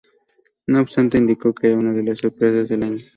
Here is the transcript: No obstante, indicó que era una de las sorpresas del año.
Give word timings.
No 0.65 0.81
obstante, 0.81 1.19
indicó 1.19 1.53
que 1.53 1.67
era 1.67 1.77
una 1.77 1.93
de 1.93 2.01
las 2.01 2.17
sorpresas 2.17 2.67
del 2.69 2.81
año. 2.81 3.05